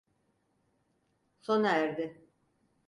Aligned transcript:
Sona 1.41 1.75
erdi. 1.77 2.21